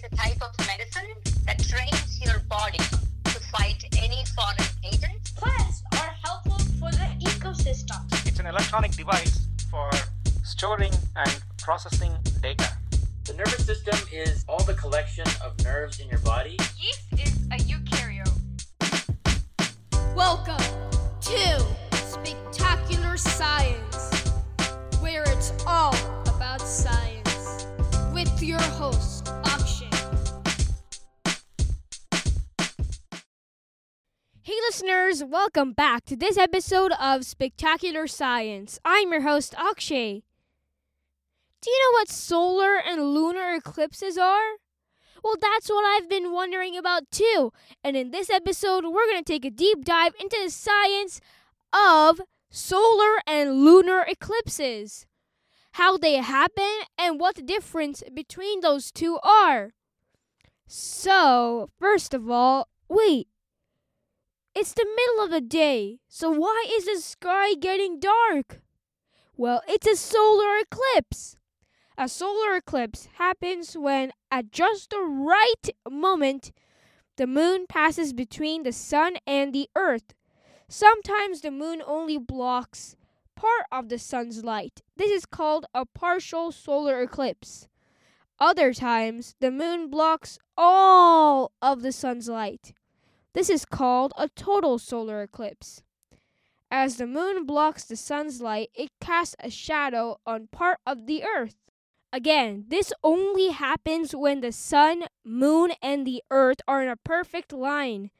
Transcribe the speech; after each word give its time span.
is 0.00 0.12
a 0.12 0.16
type 0.16 0.42
of 0.42 0.66
medicine 0.66 1.10
that 1.46 1.58
trains 1.58 2.20
your 2.20 2.38
body 2.48 2.78
to 3.24 3.40
fight 3.52 3.84
any 3.98 4.24
foreign 4.36 4.56
agents. 4.84 5.32
Plants 5.32 5.82
are 5.94 6.14
helpful 6.24 6.58
for 6.78 6.90
the 6.92 7.08
ecosystem. 7.20 8.00
It's 8.26 8.38
an 8.38 8.46
electronic 8.46 8.92
device 8.92 9.46
for 9.70 9.90
storing 10.44 10.92
and 11.16 11.42
processing 11.58 12.12
data. 12.42 12.68
The 13.24 13.34
nervous 13.34 13.66
system 13.66 13.98
is 14.12 14.44
all 14.48 14.62
the 14.64 14.74
collection 14.74 15.26
of 15.44 15.62
nerves 15.64 16.00
in 16.00 16.08
your 16.08 16.20
body. 16.20 16.56
Yeast 16.78 17.02
is 17.12 17.36
a 17.50 17.56
eukaryote. 17.56 18.30
Welcome 20.14 20.64
to 21.22 21.66
Spectacular 21.92 23.16
Science, 23.16 24.30
where 25.00 25.24
it's 25.26 25.52
all 25.66 25.94
about 26.26 26.60
science, 26.60 27.66
with 28.12 28.42
your 28.42 28.60
host, 28.60 29.19
listeners, 34.80 35.22
welcome 35.22 35.72
back 35.72 36.06
to 36.06 36.16
this 36.16 36.38
episode 36.38 36.90
of 36.98 37.26
Spectacular 37.26 38.06
Science. 38.06 38.78
I'm 38.82 39.12
your 39.12 39.20
host, 39.20 39.54
Akshay. 39.58 40.22
Do 41.60 41.70
you 41.70 41.78
know 41.84 41.98
what 41.98 42.08
solar 42.08 42.76
and 42.76 43.12
lunar 43.12 43.52
eclipses 43.56 44.16
are? 44.16 44.56
Well, 45.22 45.36
that's 45.38 45.68
what 45.68 45.84
I've 45.84 46.08
been 46.08 46.32
wondering 46.32 46.78
about 46.78 47.10
too. 47.10 47.52
And 47.84 47.94
in 47.94 48.10
this 48.10 48.30
episode, 48.30 48.84
we're 48.84 49.04
going 49.04 49.22
to 49.22 49.32
take 49.32 49.44
a 49.44 49.50
deep 49.50 49.84
dive 49.84 50.14
into 50.18 50.38
the 50.42 50.50
science 50.50 51.20
of 51.74 52.22
solar 52.48 53.20
and 53.26 53.62
lunar 53.62 54.06
eclipses, 54.08 55.06
how 55.72 55.98
they 55.98 56.14
happen, 56.16 56.84
and 56.96 57.20
what 57.20 57.34
the 57.34 57.42
difference 57.42 58.02
between 58.14 58.60
those 58.60 58.90
two 58.90 59.18
are. 59.22 59.72
So, 60.66 61.68
first 61.78 62.14
of 62.14 62.30
all, 62.30 62.68
wait. 62.88 63.28
It's 64.52 64.72
the 64.72 64.84
middle 64.84 65.24
of 65.24 65.30
the 65.30 65.40
day, 65.40 66.00
so 66.08 66.28
why 66.28 66.66
is 66.70 66.84
the 66.84 66.96
sky 67.00 67.54
getting 67.54 68.00
dark? 68.00 68.60
Well, 69.36 69.62
it's 69.68 69.86
a 69.86 69.94
solar 69.94 70.58
eclipse. 70.58 71.36
A 71.96 72.08
solar 72.08 72.56
eclipse 72.56 73.08
happens 73.14 73.76
when, 73.76 74.10
at 74.28 74.50
just 74.50 74.90
the 74.90 75.02
right 75.02 75.70
moment, 75.88 76.50
the 77.16 77.28
moon 77.28 77.66
passes 77.68 78.12
between 78.12 78.64
the 78.64 78.72
sun 78.72 79.18
and 79.24 79.52
the 79.52 79.70
earth. 79.76 80.14
Sometimes 80.68 81.42
the 81.42 81.52
moon 81.52 81.80
only 81.86 82.18
blocks 82.18 82.96
part 83.36 83.66
of 83.70 83.88
the 83.88 83.98
sun's 83.98 84.42
light. 84.42 84.82
This 84.96 85.12
is 85.12 85.26
called 85.26 85.66
a 85.72 85.86
partial 85.86 86.50
solar 86.50 87.00
eclipse. 87.00 87.68
Other 88.40 88.74
times, 88.74 89.36
the 89.38 89.52
moon 89.52 89.90
blocks 89.90 90.38
all 90.56 91.52
of 91.62 91.82
the 91.82 91.92
sun's 91.92 92.28
light. 92.28 92.72
This 93.32 93.48
is 93.48 93.64
called 93.64 94.12
a 94.16 94.28
total 94.28 94.78
solar 94.78 95.22
eclipse. 95.22 95.82
As 96.70 96.96
the 96.96 97.06
moon 97.06 97.46
blocks 97.46 97.84
the 97.84 97.96
sun's 97.96 98.40
light, 98.40 98.70
it 98.74 98.90
casts 99.00 99.36
a 99.40 99.50
shadow 99.50 100.18
on 100.26 100.48
part 100.48 100.78
of 100.86 101.06
the 101.06 101.24
earth. 101.24 101.56
Again, 102.12 102.64
this 102.68 102.92
only 103.04 103.48
happens 103.48 104.14
when 104.14 104.40
the 104.40 104.50
sun, 104.50 105.04
moon, 105.24 105.72
and 105.80 106.06
the 106.06 106.22
earth 106.30 106.58
are 106.66 106.82
in 106.82 106.88
a 106.88 106.96
perfect 106.96 107.52
line. 107.52 108.10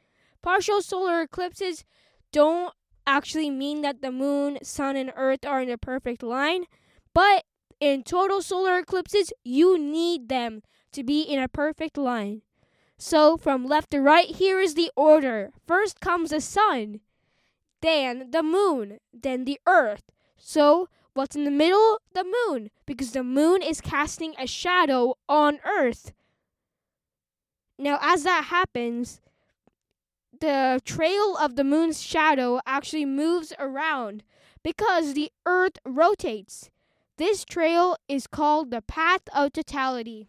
Partial 0.43 0.81
solar 0.81 1.23
eclipses 1.23 1.85
don't 2.33 2.73
actually 3.07 3.51
mean 3.51 3.83
that 3.83 4.03
the 4.03 4.13
moon, 4.13 4.59
sun, 4.63 4.97
and 4.97 5.13
earth 5.17 5.45
are 5.45 5.61
in 5.61 5.71
a 5.71 5.79
perfect 5.79 6.23
line, 6.23 6.65
but 7.13 7.45
in 7.81 8.05
total 8.05 8.43
solar 8.43 8.79
eclipses, 8.79 9.33
you 9.43 9.79
need 9.79 10.29
them 10.29 10.63
to 10.93 11.03
be 11.03 11.23
in 11.23 11.41
a 11.41 11.49
perfect 11.49 11.99
line. 11.99 12.43
So, 13.01 13.37
from 13.37 13.65
left 13.65 13.91
to 13.91 14.01
right, 14.01 14.29
here 14.29 14.61
is 14.61 14.75
the 14.75 14.93
order. 14.95 15.51
First 15.67 16.01
comes 16.01 16.31
the 16.31 16.41
sun, 16.41 17.01
then 17.81 18.31
the 18.31 18.43
moon, 18.43 19.01
then 19.13 19.47
the 19.47 19.59
earth. 19.67 20.05
So, 20.37 20.89
What's 21.13 21.35
in 21.35 21.45
the 21.45 21.51
middle? 21.51 21.99
The 22.15 22.25
moon, 22.25 22.71
because 22.87 23.13
the 23.13 23.25
moon 23.25 23.63
is 23.63 23.81
casting 23.81 24.35
a 24.39 24.47
shadow 24.47 25.17
on 25.29 25.59
Earth. 25.67 26.13
Now, 27.79 27.99
as 28.01 28.23
that 28.23 28.45
happens, 28.45 29.21
the 30.39 30.81
trail 30.85 31.37
of 31.37 31.57
the 31.57 31.65
moon's 31.65 32.01
shadow 32.01 32.61
actually 32.65 33.07
moves 33.07 33.53
around 33.59 34.23
because 34.63 35.15
the 35.15 35.33
Earth 35.45 35.79
rotates. 35.85 36.71
This 37.17 37.45
trail 37.45 37.97
is 38.09 38.27
called 38.27 38.71
the 38.71 38.83
path 38.83 39.23
of 39.35 39.53
totality. 39.53 40.29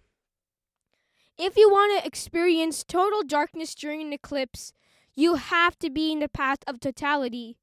If 1.38 1.58
you 1.58 1.70
want 1.70 2.00
to 2.00 2.08
experience 2.08 2.84
total 2.84 3.24
darkness 3.24 3.74
during 3.74 4.02
an 4.02 4.14
eclipse, 4.14 4.74
you 5.16 5.36
have 5.36 5.78
to 5.80 5.90
be 5.90 6.12
in 6.12 6.20
the 6.20 6.30
path 6.30 6.60
of 6.68 6.80
totality. 6.80 7.58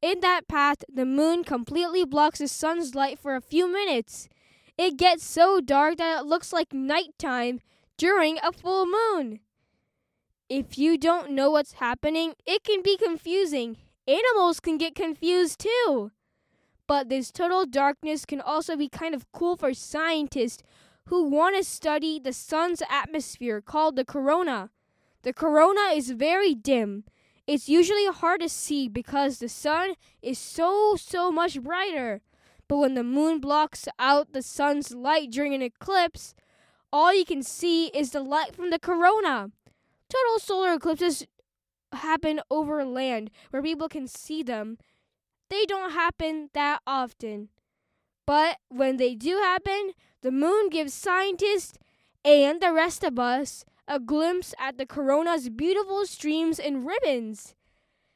In 0.00 0.20
that 0.20 0.48
path, 0.48 0.78
the 0.92 1.04
moon 1.04 1.44
completely 1.44 2.04
blocks 2.04 2.38
the 2.40 2.48
sun's 2.48 2.94
light 2.94 3.18
for 3.18 3.36
a 3.36 3.40
few 3.40 3.70
minutes. 3.70 4.28
It 4.76 4.96
gets 4.96 5.24
so 5.24 5.60
dark 5.60 5.98
that 5.98 6.20
it 6.20 6.26
looks 6.26 6.52
like 6.52 6.72
nighttime 6.72 7.60
during 7.96 8.38
a 8.42 8.50
full 8.50 8.86
moon. 8.86 9.40
If 10.48 10.76
you 10.76 10.98
don't 10.98 11.30
know 11.30 11.50
what's 11.50 11.74
happening, 11.74 12.34
it 12.46 12.64
can 12.64 12.82
be 12.82 12.96
confusing. 12.96 13.76
Animals 14.08 14.58
can 14.58 14.76
get 14.76 14.94
confused 14.94 15.60
too. 15.60 16.10
But 16.88 17.08
this 17.08 17.30
total 17.30 17.64
darkness 17.64 18.24
can 18.24 18.40
also 18.40 18.76
be 18.76 18.88
kind 18.88 19.14
of 19.14 19.30
cool 19.32 19.56
for 19.56 19.72
scientists 19.72 20.62
who 21.06 21.28
want 21.28 21.56
to 21.56 21.64
study 21.64 22.18
the 22.18 22.32
sun's 22.32 22.82
atmosphere 22.90 23.60
called 23.60 23.96
the 23.96 24.04
corona. 24.04 24.70
The 25.22 25.32
corona 25.32 25.92
is 25.94 26.10
very 26.10 26.54
dim 26.54 27.04
it's 27.46 27.68
usually 27.68 28.06
hard 28.06 28.40
to 28.40 28.48
see 28.48 28.88
because 28.88 29.38
the 29.38 29.48
sun 29.48 29.94
is 30.22 30.38
so, 30.38 30.96
so 30.96 31.32
much 31.32 31.60
brighter. 31.60 32.20
But 32.68 32.78
when 32.78 32.94
the 32.94 33.02
moon 33.02 33.40
blocks 33.40 33.88
out 33.98 34.32
the 34.32 34.42
sun's 34.42 34.94
light 34.94 35.30
during 35.30 35.52
an 35.52 35.62
eclipse, 35.62 36.34
all 36.92 37.12
you 37.12 37.24
can 37.24 37.42
see 37.42 37.86
is 37.88 38.10
the 38.10 38.20
light 38.20 38.54
from 38.54 38.70
the 38.70 38.78
corona. 38.78 39.50
Total 40.08 40.38
solar 40.38 40.74
eclipses 40.74 41.26
happen 41.92 42.40
over 42.50 42.84
land 42.84 43.30
where 43.50 43.62
people 43.62 43.88
can 43.88 44.06
see 44.06 44.42
them. 44.42 44.78
They 45.50 45.66
don't 45.66 45.92
happen 45.92 46.48
that 46.54 46.80
often. 46.86 47.48
But 48.24 48.58
when 48.68 48.98
they 48.98 49.14
do 49.14 49.38
happen, 49.38 49.92
the 50.22 50.30
moon 50.30 50.68
gives 50.68 50.94
scientists 50.94 51.78
and 52.24 52.60
the 52.60 52.72
rest 52.72 53.02
of 53.02 53.18
us 53.18 53.64
a 53.88 53.98
glimpse 53.98 54.54
at 54.58 54.78
the 54.78 54.86
corona's 54.86 55.48
beautiful 55.48 56.06
streams 56.06 56.60
and 56.60 56.86
ribbons. 56.86 57.54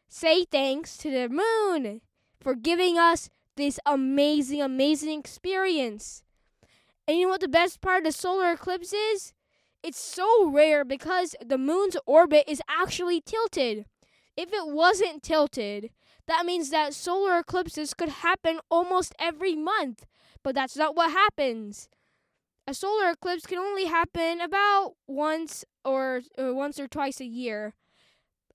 Say 0.08 0.44
thanks 0.44 0.96
to 0.98 1.10
the 1.10 1.28
moon 1.28 2.00
for 2.40 2.54
giving 2.54 2.96
us 2.96 3.28
this 3.56 3.80
amazing, 3.84 4.62
amazing 4.62 5.18
experience. 5.18 6.22
And 7.08 7.18
you 7.18 7.24
know 7.24 7.30
what 7.30 7.40
the 7.40 7.48
best 7.48 7.80
part 7.80 7.98
of 7.98 8.04
the 8.04 8.12
solar 8.12 8.52
eclipse 8.52 8.92
is? 8.92 9.32
It's 9.82 9.98
so 9.98 10.48
rare 10.48 10.84
because 10.84 11.34
the 11.44 11.58
moon's 11.58 11.96
orbit 12.06 12.44
is 12.46 12.62
actually 12.68 13.20
tilted. 13.20 13.84
If 14.36 14.52
it 14.52 14.68
wasn't 14.68 15.24
tilted, 15.24 15.90
that 16.28 16.46
means 16.46 16.70
that 16.70 16.94
solar 16.94 17.38
eclipses 17.38 17.94
could 17.94 18.08
happen 18.08 18.60
almost 18.70 19.14
every 19.18 19.56
month. 19.56 20.06
But 20.44 20.54
that's 20.54 20.76
not 20.76 20.94
what 20.94 21.10
happens 21.10 21.88
a 22.66 22.74
solar 22.74 23.10
eclipse 23.10 23.46
can 23.46 23.58
only 23.58 23.84
happen 23.84 24.40
about 24.40 24.94
once 25.06 25.64
or, 25.84 26.22
or 26.36 26.52
once 26.52 26.80
or 26.80 26.88
twice 26.88 27.20
a 27.20 27.24
year 27.24 27.74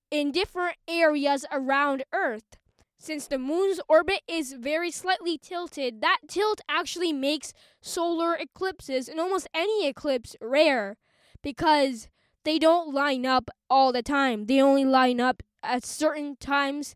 in 0.10 0.32
different 0.32 0.76
areas 0.88 1.46
around 1.52 2.04
Earth. 2.14 2.58
Since 3.00 3.28
the 3.28 3.40
moon's 3.40 3.80
orbit 3.88 4.22
is 4.28 4.54
very 4.54 4.92
slightly 4.92 5.38
tilted, 5.38 6.02
that 6.02 6.20
tilt 6.28 6.62
actually 6.70 7.14
makes 7.14 7.54
solar 7.82 8.36
eclipses 8.36 9.08
and 9.08 9.20
almost 9.20 9.48
any 9.56 9.88
eclipse 9.88 10.36
rare 10.40 10.98
because 11.42 12.10
they 12.44 12.60
don't 12.60 12.94
line 12.94 13.26
up 13.26 13.50
all 13.70 13.92
the 13.92 14.04
time. 14.04 14.46
They 14.46 14.62
only 14.62 14.86
line 14.86 15.20
up 15.20 15.42
at 15.64 15.86
certain 15.86 16.36
times 16.36 16.96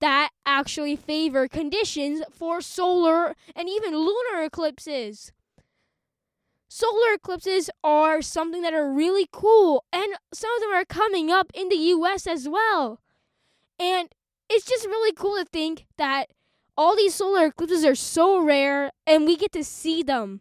that 0.00 0.30
actually 0.44 0.96
favor 0.96 1.46
conditions 1.48 2.22
for 2.30 2.60
solar 2.60 3.36
and 3.54 3.68
even 3.68 3.96
lunar 3.96 4.42
eclipses 4.42 5.32
solar 6.74 7.12
eclipses 7.14 7.70
are 7.84 8.20
something 8.20 8.62
that 8.62 8.74
are 8.74 8.92
really 8.92 9.28
cool, 9.30 9.84
and 9.92 10.12
some 10.32 10.52
of 10.56 10.60
them 10.60 10.72
are 10.72 10.84
coming 10.84 11.30
up 11.30 11.52
in 11.54 11.68
the 11.68 11.76
US 11.76 12.26
as 12.26 12.48
well. 12.48 13.00
And 13.78 14.08
it's 14.50 14.66
just 14.66 14.84
really 14.84 15.12
cool 15.12 15.36
to 15.36 15.44
think 15.44 15.86
that 15.98 16.30
all 16.76 16.96
these 16.96 17.14
solar 17.14 17.46
eclipses 17.46 17.84
are 17.84 17.94
so 17.94 18.42
rare 18.42 18.90
and 19.06 19.24
we 19.24 19.36
get 19.36 19.52
to 19.52 19.62
see 19.62 20.02
them 20.02 20.40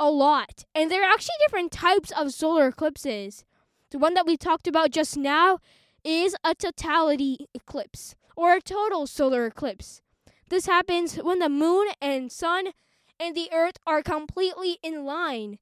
a 0.00 0.10
lot. 0.10 0.64
And 0.74 0.90
there 0.90 1.04
are 1.04 1.12
actually 1.12 1.36
different 1.46 1.70
types 1.70 2.10
of 2.10 2.32
solar 2.32 2.66
eclipses. 2.66 3.44
The 3.92 3.98
one 3.98 4.14
that 4.14 4.26
we 4.26 4.36
talked 4.36 4.66
about 4.66 4.90
just 4.90 5.16
now 5.16 5.60
is 6.02 6.34
a 6.42 6.56
totality 6.56 7.46
eclipse 7.54 8.16
or 8.34 8.54
a 8.54 8.60
total 8.60 9.06
solar 9.06 9.46
eclipse. 9.46 10.02
This 10.48 10.66
happens 10.66 11.14
when 11.14 11.38
the 11.38 11.48
moon 11.48 11.86
and 12.00 12.32
sun 12.32 12.72
and 13.20 13.36
the 13.36 13.50
earth 13.52 13.76
are 13.86 14.02
completely 14.02 14.78
in 14.82 15.04
line. 15.04 15.58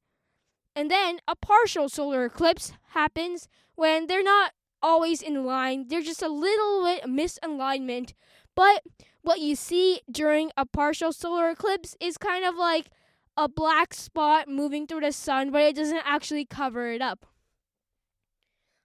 And 0.77 0.91
then 0.91 1.19
a 1.27 1.35
partial 1.35 1.89
solar 1.89 2.25
eclipse 2.25 2.73
happens 2.91 3.49
when 3.75 4.07
they're 4.07 4.23
not 4.23 4.53
always 4.81 5.21
in 5.21 5.45
line. 5.45 5.89
They're 5.89 6.01
just 6.01 6.23
a 6.23 6.29
little 6.29 6.85
bit 6.85 7.05
misalignment. 7.05 8.13
But 8.55 8.85
what 9.23 9.41
you 9.41 9.57
see 9.57 10.01
during 10.11 10.53
a 10.57 10.65
partial 10.65 11.13
solar 11.13 11.51
eclipse 11.51 11.97
is 12.01 12.17
kind 12.17 12.45
of 12.45 12.55
like 12.55 12.91
a 13.37 13.49
black 13.49 13.93
spot 13.93 14.49
moving 14.49 14.87
through 14.87 15.01
the 15.01 15.13
sun, 15.13 15.51
but 15.51 15.63
it 15.63 15.77
doesn't 15.77 16.03
actually 16.05 16.45
cover 16.45 16.93
it 16.93 17.03
up. 17.03 17.27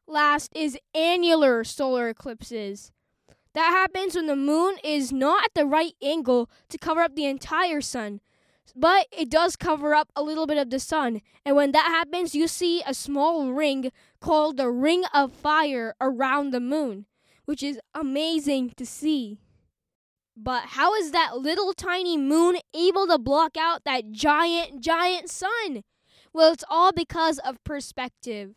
Last 0.07 0.51
is 0.55 0.77
annular 0.93 1.63
solar 1.63 2.09
eclipses. 2.09 2.91
That 3.53 3.69
happens 3.69 4.15
when 4.15 4.25
the 4.25 4.35
moon 4.35 4.77
is 4.83 5.11
not 5.11 5.45
at 5.45 5.53
the 5.53 5.65
right 5.65 5.93
angle 6.01 6.49
to 6.69 6.77
cover 6.77 7.01
up 7.01 7.15
the 7.15 7.25
entire 7.25 7.81
sun, 7.81 8.19
but 8.75 9.07
it 9.11 9.29
does 9.29 9.55
cover 9.55 9.93
up 9.93 10.09
a 10.15 10.23
little 10.23 10.47
bit 10.47 10.57
of 10.57 10.69
the 10.69 10.79
sun. 10.79 11.21
And 11.45 11.55
when 11.55 11.71
that 11.71 11.85
happens, 11.85 12.33
you 12.33 12.47
see 12.47 12.81
a 12.85 12.93
small 12.93 13.51
ring 13.51 13.91
called 14.19 14.57
the 14.57 14.69
Ring 14.69 15.03
of 15.13 15.33
Fire 15.33 15.95
around 15.99 16.51
the 16.51 16.59
moon, 16.59 17.05
which 17.45 17.61
is 17.61 17.79
amazing 17.93 18.73
to 18.77 18.85
see. 18.85 19.37
But 20.35 20.63
how 20.69 20.95
is 20.95 21.11
that 21.11 21.37
little 21.37 21.73
tiny 21.73 22.17
moon 22.17 22.57
able 22.73 23.05
to 23.07 23.19
block 23.19 23.55
out 23.57 23.83
that 23.85 24.11
giant, 24.11 24.81
giant 24.81 25.29
sun? 25.29 25.83
Well, 26.33 26.53
it's 26.53 26.63
all 26.67 26.91
because 26.91 27.37
of 27.39 27.63
perspective. 27.63 28.55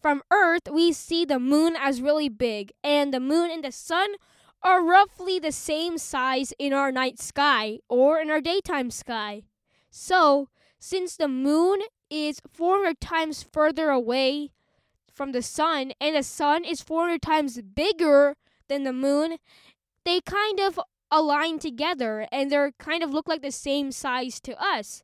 From 0.00 0.22
Earth, 0.30 0.62
we 0.72 0.92
see 0.92 1.24
the 1.24 1.38
moon 1.38 1.76
as 1.78 2.00
really 2.00 2.30
big, 2.30 2.72
and 2.82 3.12
the 3.12 3.20
moon 3.20 3.50
and 3.50 3.64
the 3.64 3.72
sun 3.72 4.14
are 4.62 4.82
roughly 4.82 5.38
the 5.38 5.52
same 5.52 5.98
size 5.98 6.54
in 6.58 6.72
our 6.72 6.90
night 6.90 7.18
sky 7.18 7.80
or 7.88 8.18
in 8.18 8.30
our 8.30 8.40
daytime 8.40 8.90
sky. 8.90 9.42
So, 9.90 10.48
since 10.78 11.16
the 11.16 11.28
moon 11.28 11.80
is 12.10 12.40
400 12.52 13.00
times 13.00 13.42
further 13.42 13.90
away 13.90 14.50
from 15.12 15.32
the 15.32 15.42
sun 15.42 15.92
and 16.00 16.16
the 16.16 16.22
sun 16.22 16.64
is 16.64 16.82
400 16.82 17.20
times 17.20 17.60
bigger 17.60 18.36
than 18.68 18.84
the 18.84 18.92
moon, 18.92 19.38
they 20.04 20.20
kind 20.20 20.60
of 20.60 20.78
align 21.10 21.58
together 21.58 22.26
and 22.30 22.50
they're 22.50 22.72
kind 22.78 23.02
of 23.02 23.10
look 23.10 23.28
like 23.28 23.42
the 23.42 23.50
same 23.50 23.90
size 23.90 24.40
to 24.40 24.60
us. 24.62 25.02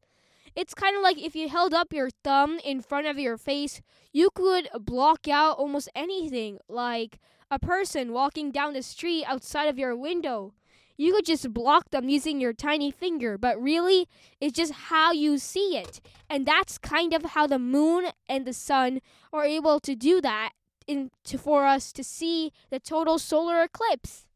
It's 0.55 0.75
kind 0.75 0.97
of 0.97 1.03
like 1.03 1.19
if 1.19 1.35
you 1.35 1.49
held 1.49 1.75
up 1.75 1.93
your 1.93 2.11
thumb 2.23 2.61
in 2.65 2.81
front 2.81 3.09
of 3.09 3.19
your 3.19 3.37
face, 3.37 3.83
you 4.13 4.31
could 4.33 4.69
block 4.79 5.27
out 5.27 5.59
almost 5.59 5.89
anything, 5.97 6.59
like 6.69 7.19
a 7.51 7.59
person 7.59 8.13
walking 8.13 8.53
down 8.53 8.73
the 8.73 8.83
street 8.83 9.25
outside 9.27 9.67
of 9.67 9.79
your 9.79 9.97
window. 9.97 10.55
You 10.97 11.13
could 11.13 11.25
just 11.25 11.53
block 11.53 11.91
them 11.91 12.09
using 12.09 12.41
your 12.41 12.53
tiny 12.53 12.91
finger, 12.91 13.37
but 13.37 13.61
really, 13.61 14.09
it's 14.41 14.57
just 14.57 14.73
how 14.73 15.13
you 15.13 15.39
see 15.39 15.77
it. 15.77 16.01
And 16.31 16.47
that's 16.47 16.79
kind 16.79 17.13
of 17.13 17.25
how 17.25 17.47
the 17.47 17.59
moon 17.59 18.07
and 18.29 18.47
the 18.47 18.53
sun 18.53 19.01
are 19.33 19.45
able 19.45 19.81
to 19.81 19.97
do 19.97 20.21
that 20.21 20.51
in, 20.87 21.11
to, 21.25 21.39
for 21.39 21.67
us 21.67 21.93
to 21.93 22.05
see 22.05 22.53
the 22.71 22.79
total 22.79 23.19
solar 23.19 23.63
eclipse. 23.63 24.27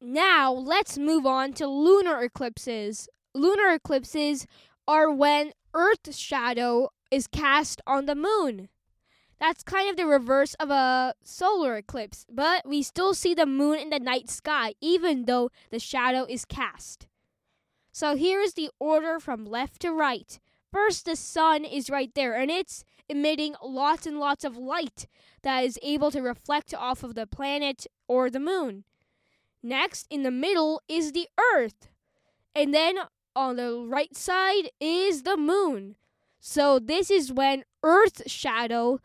Now, 0.00 0.52
let's 0.52 0.98
move 0.98 1.24
on 1.24 1.52
to 1.54 1.66
lunar 1.66 2.22
eclipses. 2.22 3.08
Lunar 3.34 3.74
eclipses 3.74 4.46
are 4.86 5.10
when 5.10 5.52
Earth's 5.72 6.18
shadow 6.18 6.90
is 7.10 7.26
cast 7.26 7.80
on 7.86 8.06
the 8.06 8.14
moon. 8.14 8.68
That's 9.40 9.62
kind 9.62 9.90
of 9.90 9.96
the 9.96 10.06
reverse 10.06 10.54
of 10.54 10.70
a 10.70 11.14
solar 11.22 11.76
eclipse, 11.76 12.24
but 12.30 12.66
we 12.66 12.82
still 12.82 13.14
see 13.14 13.34
the 13.34 13.46
moon 13.46 13.78
in 13.78 13.90
the 13.90 13.98
night 13.98 14.30
sky, 14.30 14.74
even 14.80 15.24
though 15.24 15.50
the 15.70 15.78
shadow 15.78 16.26
is 16.28 16.44
cast. 16.44 17.06
So 17.92 18.16
here 18.16 18.40
is 18.40 18.54
the 18.54 18.70
order 18.78 19.20
from 19.20 19.44
left 19.44 19.82
to 19.82 19.92
right. 19.92 20.38
First, 20.72 21.04
the 21.04 21.16
sun 21.16 21.64
is 21.64 21.90
right 21.90 22.12
there, 22.14 22.34
and 22.34 22.50
it's 22.50 22.84
emitting 23.08 23.54
lots 23.62 24.06
and 24.06 24.18
lots 24.18 24.44
of 24.44 24.56
light 24.56 25.06
that 25.42 25.64
is 25.64 25.78
able 25.82 26.10
to 26.10 26.22
reflect 26.22 26.74
off 26.74 27.02
of 27.02 27.14
the 27.14 27.26
planet 27.26 27.86
or 28.08 28.30
the 28.30 28.40
moon. 28.40 28.84
Next, 29.62 30.06
in 30.10 30.22
the 30.22 30.30
middle 30.30 30.82
is 30.88 31.12
the 31.12 31.28
earth. 31.54 31.88
And 32.54 32.74
then 32.74 32.98
on 33.36 33.56
the 33.56 33.84
right 33.86 34.16
side 34.16 34.70
is 34.80 35.22
the 35.22 35.36
moon. 35.36 35.96
So 36.40 36.78
this 36.78 37.10
is 37.10 37.32
when 37.32 37.64
Earth's 37.82 38.30
shadow 38.30 39.00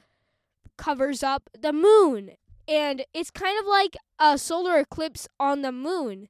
covers 0.80 1.22
up 1.22 1.50
the 1.60 1.74
moon. 1.74 2.32
And 2.68 3.04
it's 3.14 3.30
kind 3.30 3.60
of 3.60 3.68
like 3.68 3.98
a 4.18 4.38
solar 4.38 4.80
eclipse 4.80 5.28
on 5.40 5.62
the 5.62 5.72
moon. 5.72 6.30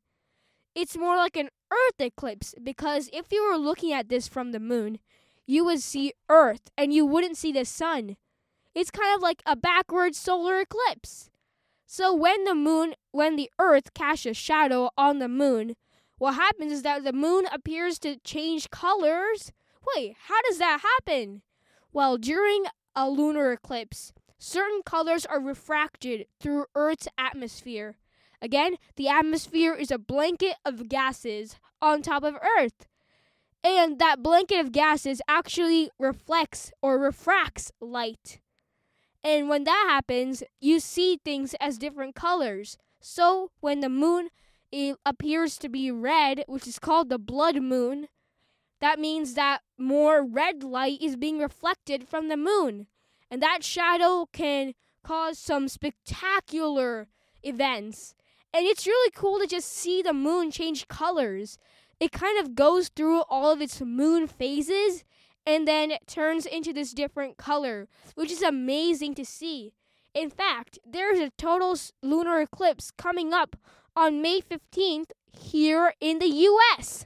It's 0.74 0.98
more 0.98 1.16
like 1.16 1.38
an 1.38 1.50
Earth 1.72 2.00
eclipse 2.00 2.56
because 2.62 3.10
if 3.14 3.32
you 3.32 3.48
were 3.48 3.58
looking 3.58 3.94
at 3.94 4.10
this 4.10 4.28
from 4.28 4.52
the 4.52 4.60
moon, 4.60 5.00
you 5.46 5.64
would 5.66 5.82
see 5.82 6.14
Earth 6.30 6.70
and 6.78 6.94
you 6.94 7.06
wouldn't 7.06 7.38
see 7.38 7.52
the 7.52 7.66
sun. 7.66 8.18
It's 8.74 8.92
kind 8.92 9.16
of 9.16 9.22
like 9.22 9.42
a 9.46 9.56
backward 9.56 10.16
solar 10.16 10.60
eclipse. 10.60 11.30
So 11.86 12.14
when 12.14 12.44
the 12.46 12.56
moon, 12.56 12.96
when 13.12 13.36
the 13.36 13.52
Earth 13.60 13.94
casts 13.94 14.26
a 14.26 14.34
shadow 14.34 14.90
on 14.98 15.20
the 15.20 15.28
moon, 15.28 15.76
what 16.18 16.36
happens 16.36 16.72
is 16.72 16.82
that 16.84 17.04
the 17.04 17.14
moon 17.14 17.46
appears 17.52 18.00
to 18.00 18.18
change 18.24 18.70
colors. 18.70 19.52
Wait, 19.96 20.16
how 20.28 20.42
does 20.48 20.58
that 20.58 20.82
happen? 20.82 21.42
Well, 21.92 22.18
during 22.18 22.66
a 22.96 23.10
lunar 23.10 23.52
eclipse, 23.52 24.14
certain 24.40 24.82
colors 24.84 25.26
are 25.26 25.40
refracted 25.40 26.26
through 26.40 26.66
Earth's 26.74 27.08
atmosphere. 27.18 27.98
Again, 28.42 28.78
the 28.96 29.10
atmosphere 29.10 29.76
is 29.76 29.92
a 29.92 30.00
blanket 30.00 30.56
of 30.66 30.90
gases 30.90 31.58
on 31.82 32.02
top 32.02 32.24
of 32.24 32.38
Earth. 32.58 32.88
And 33.64 34.00
that 34.00 34.24
blanket 34.24 34.60
of 34.62 34.72
gases 34.72 35.22
actually 35.28 35.92
reflects 36.00 36.72
or 36.82 36.98
refracts 36.98 37.72
light. 37.82 38.40
And 39.22 39.50
when 39.50 39.66
that 39.66 39.86
happens, 39.90 40.44
you 40.62 40.80
see 40.80 41.20
things 41.24 41.54
as 41.60 41.78
different 41.78 42.16
colors. 42.16 42.78
So 43.02 43.52
when 43.60 43.82
the 43.82 43.90
moon 43.90 44.30
appears 45.06 45.58
to 45.58 45.68
be 45.68 45.92
red, 45.92 46.46
which 46.48 46.68
is 46.68 46.80
called 46.80 47.10
the 47.10 47.20
blood 47.20 47.62
moon, 47.62 48.08
that 48.80 48.98
means 48.98 49.34
that 49.34 49.60
more 49.78 50.24
red 50.24 50.64
light 50.64 51.02
is 51.02 51.18
being 51.18 51.40
reflected 51.40 52.08
from 52.08 52.30
the 52.30 52.38
moon. 52.38 52.88
And 53.32 53.42
that 53.42 53.64
shadow 53.64 54.28
can 54.32 54.74
cause 55.04 55.38
some 55.38 55.68
spectacular 55.68 57.08
events. 57.44 58.16
And 58.54 58.66
it's 58.66 58.88
really 58.88 59.12
cool 59.16 59.40
to 59.40 59.48
just 59.48 59.72
see 59.72 60.02
the 60.02 60.14
moon 60.14 60.52
change 60.52 60.88
colors. 60.88 61.58
It 62.00 62.12
kind 62.12 62.40
of 62.40 62.56
goes 62.56 62.90
through 62.90 63.22
all 63.30 63.52
of 63.52 63.62
its 63.62 63.82
moon 63.82 64.28
phases 64.28 65.04
and 65.46 65.68
then 65.68 65.94
turns 66.08 66.46
into 66.46 66.74
this 66.74 66.94
different 66.94 67.38
color, 67.38 67.88
which 68.16 68.32
is 68.32 68.42
amazing 68.42 69.16
to 69.16 69.26
see. 69.26 69.74
In 70.14 70.30
fact, 70.30 70.80
there's 70.86 71.20
a 71.20 71.32
total 71.38 71.76
lunar 72.02 72.42
eclipse 72.42 72.92
coming 72.92 73.34
up 73.34 73.56
on 73.96 74.22
May 74.22 74.42
15th 74.42 75.12
here 75.32 75.94
in 76.00 76.20
the 76.20 76.28
US. 76.28 77.06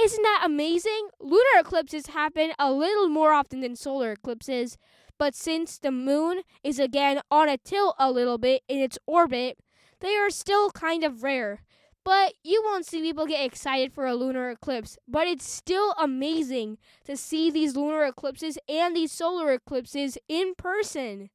Isn't 0.00 0.22
that 0.22 0.42
amazing? 0.44 1.08
Lunar 1.20 1.60
eclipses 1.60 2.06
happen 2.06 2.52
a 2.58 2.72
little 2.72 3.08
more 3.08 3.32
often 3.32 3.60
than 3.60 3.76
solar 3.76 4.12
eclipses, 4.12 4.78
but 5.20 5.34
since 5.34 5.76
the 5.76 5.90
moon 5.90 6.40
is 6.64 6.78
again 6.78 7.20
on 7.30 7.46
a 7.46 7.58
tilt 7.58 7.94
a 7.98 8.10
little 8.10 8.38
bit 8.38 8.62
in 8.68 8.78
its 8.78 8.98
orbit, 9.06 9.58
they 10.00 10.16
are 10.16 10.30
still 10.30 10.70
kind 10.70 11.04
of 11.04 11.22
rare. 11.22 11.60
But 12.02 12.32
you 12.42 12.62
won't 12.64 12.86
see 12.86 13.02
people 13.02 13.26
get 13.26 13.44
excited 13.44 13.92
for 13.92 14.06
a 14.06 14.14
lunar 14.14 14.48
eclipse, 14.48 14.96
but 15.06 15.26
it's 15.26 15.46
still 15.46 15.94
amazing 16.00 16.78
to 17.04 17.18
see 17.18 17.50
these 17.50 17.76
lunar 17.76 18.04
eclipses 18.04 18.56
and 18.66 18.96
these 18.96 19.12
solar 19.12 19.52
eclipses 19.52 20.16
in 20.26 20.54
person. 20.54 21.28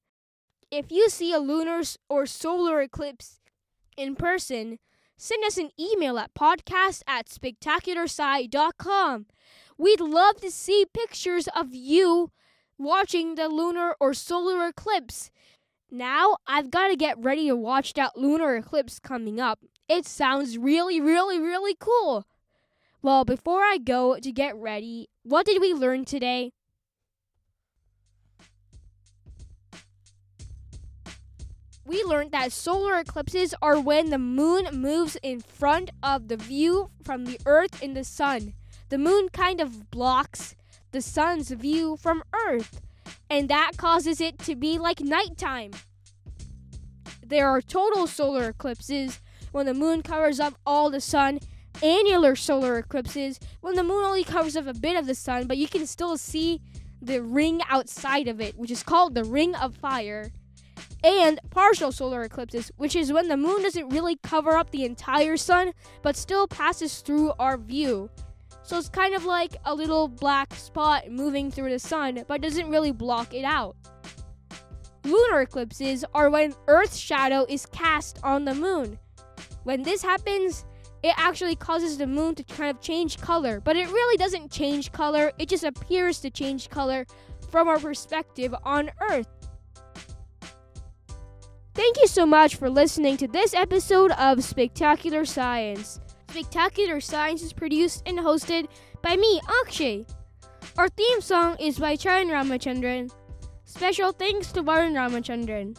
If 0.72 0.92
you 0.92 1.08
see 1.08 1.32
a 1.32 1.38
lunar 1.38 1.84
or 2.10 2.26
solar 2.26 2.82
eclipse 2.82 3.40
in 3.96 4.16
person, 4.16 4.80
send 5.16 5.46
us 5.46 5.60
an 5.60 5.70
email 5.80 6.18
at 6.18 6.34
podcast 6.34 7.04
at 7.06 7.28
spectacularsci.com. 7.28 9.28
We'd 9.78 10.02
love 10.02 10.42
to 10.42 10.50
see 10.50 10.88
pictures 10.92 11.48
of 11.56 11.76
you 11.76 12.32
watching 12.78 13.36
the 13.36 13.48
lunar 13.48 13.96
or 14.00 14.14
solar 14.14 14.68
eclipse. 14.68 15.32
Now, 15.92 16.38
I've 16.48 16.72
got 16.72 16.88
to 16.88 16.96
get 16.96 17.18
ready 17.22 17.48
to 17.48 17.56
watch 17.56 17.94
that 17.94 18.18
lunar 18.18 18.56
eclipse 18.56 19.00
coming 19.00 19.40
up. 19.40 19.60
It 19.88 20.06
sounds 20.06 20.58
really, 20.58 21.00
really, 21.00 21.40
really 21.40 21.76
cool. 21.80 22.26
Well, 23.02 23.24
before 23.24 23.62
I 23.62 23.78
go 23.78 24.18
to 24.20 24.32
get 24.32 24.56
ready, 24.56 25.10
what 25.24 25.46
did 25.46 25.62
we 25.62 25.74
learn 25.74 26.06
today? 26.06 26.52
we 31.86 32.04
learned 32.04 32.32
that 32.32 32.52
solar 32.52 32.98
eclipses 32.98 33.54
are 33.62 33.80
when 33.80 34.10
the 34.10 34.18
moon 34.18 34.68
moves 34.74 35.18
in 35.22 35.40
front 35.40 35.92
of 36.02 36.28
the 36.28 36.38
view 36.38 36.90
from 37.04 37.26
the 37.26 37.40
earth 37.46 37.82
and 37.82 37.96
the 37.96 38.04
sun. 38.04 38.54
The 38.90 38.98
moon 38.98 39.30
kind 39.30 39.62
of 39.62 39.92
blocks 39.92 40.56
the 40.96 41.02
sun's 41.02 41.52
view 41.52 41.98
from 41.98 42.24
earth, 42.48 42.80
and 43.30 43.50
that 43.50 43.74
causes 43.76 44.22
it 44.22 44.40
to 44.40 44.56
be 44.56 44.80
like 44.80 45.02
nighttime. 45.02 45.72
There 47.22 47.50
are 47.50 47.62
total 47.62 48.08
solar 48.08 48.48
eclipses 48.48 49.20
when 49.52 49.66
the 49.66 49.74
moon 49.74 50.04
covers 50.04 50.40
up 50.40 50.54
all 50.66 50.90
the 50.90 51.02
sun, 51.02 51.40
annular 51.84 52.34
solar 52.38 52.78
eclipses 52.78 53.42
when 53.60 53.76
the 53.76 53.84
moon 53.84 54.06
only 54.06 54.24
covers 54.24 54.56
up 54.56 54.68
a 54.68 54.74
bit 54.74 54.96
of 54.96 55.06
the 55.06 55.16
sun, 55.16 55.48
but 55.48 55.58
you 55.58 55.68
can 55.68 55.86
still 55.86 56.18
see 56.18 56.62
the 57.02 57.22
ring 57.22 57.60
outside 57.68 58.30
of 58.30 58.40
it, 58.40 58.58
which 58.58 58.72
is 58.72 58.82
called 58.82 59.16
the 59.16 59.26
Ring 59.26 59.54
of 59.54 59.76
Fire, 59.76 60.32
and 61.04 61.42
partial 61.50 61.92
solar 61.92 62.24
eclipses, 62.24 62.72
which 62.78 62.96
is 62.96 63.12
when 63.12 63.28
the 63.28 63.36
moon 63.36 63.64
doesn't 63.64 63.90
really 63.90 64.16
cover 64.24 64.52
up 64.52 64.72
the 64.72 64.86
entire 64.86 65.36
sun 65.36 65.74
but 66.02 66.16
still 66.16 66.48
passes 66.48 67.02
through 67.02 67.34
our 67.38 67.58
view. 67.58 68.10
So 68.66 68.80
it's 68.80 68.90
kind 68.90 69.14
of 69.14 69.26
like 69.26 69.56
a 69.64 69.76
little 69.76 70.08
black 70.08 70.56
spot 70.56 71.12
moving 71.12 71.52
through 71.52 71.70
the 71.70 71.78
sun 71.78 72.24
but 72.28 72.42
doesn't 72.42 72.68
really 72.68 72.92
block 72.92 73.36
it 73.36 73.46
out. 73.46 73.76
Lunar 75.04 75.42
eclipses 75.42 76.04
are 76.16 76.32
when 76.32 76.56
Earth's 76.68 76.98
shadow 76.98 77.46
is 77.48 77.68
cast 77.68 78.18
on 78.24 78.44
the 78.44 78.56
moon. 78.56 78.98
When 79.66 79.84
this 79.84 80.02
happens, 80.02 80.66
it 81.04 81.14
actually 81.16 81.56
causes 81.56 82.00
the 82.00 82.08
moon 82.08 82.34
to 82.34 82.44
kind 82.44 82.76
of 82.76 82.82
change 82.82 83.20
color, 83.20 83.62
but 83.62 83.76
it 83.76 83.88
really 83.92 84.18
doesn't 84.18 84.52
change 84.52 84.92
color, 84.92 85.32
it 85.38 85.48
just 85.48 85.64
appears 85.64 86.20
to 86.22 86.32
change 86.32 86.70
color 86.72 87.06
from 87.52 87.68
our 87.68 87.78
perspective 87.78 88.56
on 88.64 88.90
Earth. 89.12 89.28
Thank 91.76 91.98
you 92.02 92.08
so 92.08 92.26
much 92.26 92.56
for 92.56 92.72
listening 92.72 93.18
to 93.18 93.28
this 93.28 93.54
episode 93.54 94.10
of 94.14 94.44
Spectacular 94.44 95.24
Science. 95.24 96.00
Spectacular 96.36 97.00
Science 97.00 97.42
is 97.42 97.54
produced 97.54 98.04
and 98.06 98.20
hosted 98.20 98.68
by 99.02 99.16
me, 99.16 99.40
Akshay. 99.62 100.06
Our 100.78 100.90
theme 100.90 101.22
song 101.22 101.56
is 101.62 101.80
by 101.80 101.96
Charan 101.96 102.28
Ramachandran. 102.28 103.10
Special 103.64 104.12
thanks 104.12 104.52
to 104.52 104.62
Varun 104.62 104.92
Ramachandran. 104.92 105.78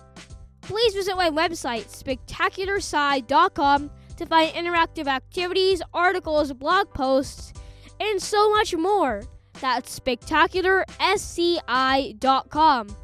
Please 0.63 0.95
visit 0.95 1.15
my 1.15 1.29
website, 1.29 1.93
spectacularsci.com, 1.93 3.91
to 4.17 4.25
find 4.25 4.51
interactive 4.55 5.09
activities, 5.09 5.83
articles, 5.93 6.55
blog 6.55 6.89
posts, 6.95 7.53
and 8.01 8.23
so 8.23 8.51
much 8.53 8.75
more. 8.75 9.25
That's 9.61 10.01
spectacularsci.com. 10.01 12.97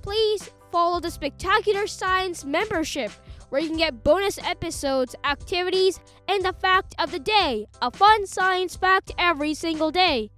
Please 0.00 0.50
follow 0.72 1.00
the 1.00 1.10
Spectacular 1.10 1.86
Science 1.86 2.46
membership, 2.46 3.12
where 3.48 3.60
you 3.60 3.68
can 3.68 3.78
get 3.78 4.04
bonus 4.04 4.38
episodes, 4.38 5.16
activities, 5.24 5.98
and 6.28 6.44
the 6.44 6.52
fact 6.54 6.94
of 6.98 7.10
the 7.10 7.18
day 7.18 7.66
a 7.82 7.90
fun 7.90 8.26
science 8.26 8.76
fact 8.76 9.12
every 9.18 9.54
single 9.54 9.90
day. 9.90 10.30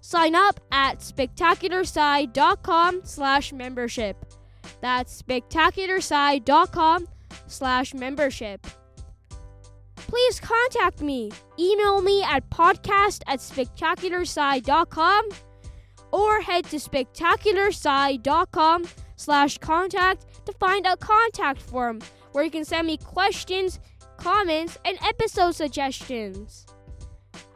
Sign 0.00 0.34
up 0.34 0.60
at 0.72 0.98
spectacularsci.com 1.00 3.00
slash 3.04 3.52
membership. 3.52 4.16
That's 4.80 5.22
spectacularsci.com 5.22 7.08
slash 7.46 7.94
membership. 7.94 8.66
Please 9.96 10.40
contact 10.40 11.02
me. 11.02 11.30
Email 11.58 12.00
me 12.00 12.22
at 12.22 12.48
podcast 12.48 13.22
at 13.26 13.40
spectacularsci.com 13.40 15.28
or 16.10 16.40
head 16.40 16.64
to 16.64 16.76
spectacularsci.com 16.76 18.84
slash 19.16 19.58
contact 19.58 20.24
to 20.48 20.52
find 20.54 20.86
a 20.86 20.96
contact 20.96 21.60
form 21.60 22.00
where 22.32 22.42
you 22.42 22.50
can 22.50 22.64
send 22.64 22.86
me 22.86 22.96
questions, 22.96 23.78
comments, 24.16 24.78
and 24.86 24.98
episode 25.06 25.54
suggestions. 25.54 26.66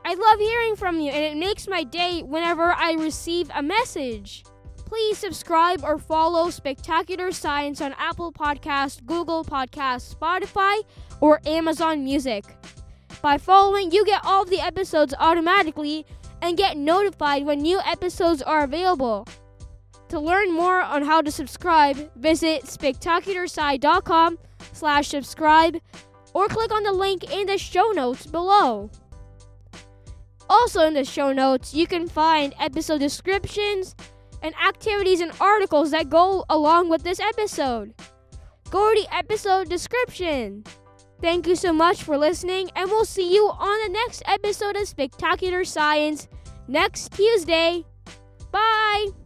I 0.04 0.12
love 0.14 0.38
hearing 0.38 0.76
from 0.76 1.00
you 1.00 1.10
and 1.10 1.24
it 1.24 1.38
makes 1.38 1.66
my 1.66 1.84
day 1.84 2.22
whenever 2.22 2.72
I 2.72 2.92
receive 2.92 3.50
a 3.54 3.62
message. 3.62 4.44
Please 4.76 5.16
subscribe 5.16 5.82
or 5.82 5.96
follow 5.96 6.50
Spectacular 6.50 7.32
Science 7.32 7.80
on 7.80 7.94
Apple 7.98 8.30
Podcast, 8.30 9.06
Google 9.06 9.42
Podcast, 9.42 10.14
Spotify, 10.14 10.82
or 11.22 11.40
Amazon 11.46 12.04
Music. 12.04 12.44
By 13.22 13.38
following, 13.38 13.90
you 13.90 14.04
get 14.04 14.20
all 14.22 14.42
of 14.42 14.50
the 14.50 14.60
episodes 14.60 15.14
automatically 15.18 16.04
and 16.42 16.58
get 16.58 16.76
notified 16.76 17.46
when 17.46 17.62
new 17.62 17.80
episodes 17.86 18.42
are 18.42 18.64
available. 18.64 19.26
To 20.12 20.20
learn 20.20 20.52
more 20.52 20.82
on 20.82 21.04
how 21.04 21.22
to 21.22 21.30
subscribe, 21.30 21.96
visit 22.16 22.64
spectacularsci.com 22.64 24.38
slash 24.74 25.08
subscribe 25.08 25.78
or 26.34 26.48
click 26.48 26.70
on 26.70 26.82
the 26.82 26.92
link 26.92 27.32
in 27.32 27.46
the 27.46 27.56
show 27.56 27.92
notes 27.92 28.26
below. 28.26 28.90
Also 30.50 30.82
in 30.82 30.92
the 30.92 31.06
show 31.06 31.32
notes, 31.32 31.72
you 31.72 31.86
can 31.86 32.06
find 32.06 32.54
episode 32.60 33.00
descriptions 33.00 33.96
and 34.42 34.54
activities 34.56 35.22
and 35.22 35.32
articles 35.40 35.92
that 35.92 36.10
go 36.10 36.44
along 36.50 36.90
with 36.90 37.04
this 37.04 37.18
episode. 37.18 37.94
Go 38.68 38.92
to 38.92 39.00
the 39.00 39.16
episode 39.16 39.70
description. 39.70 40.62
Thank 41.22 41.46
you 41.46 41.56
so 41.56 41.72
much 41.72 42.02
for 42.02 42.18
listening, 42.18 42.70
and 42.76 42.90
we'll 42.90 43.06
see 43.06 43.32
you 43.32 43.46
on 43.46 43.86
the 43.86 43.92
next 43.94 44.22
episode 44.26 44.76
of 44.76 44.86
Spectacular 44.86 45.64
Science 45.64 46.28
next 46.68 47.12
Tuesday. 47.12 47.86
Bye! 48.50 49.21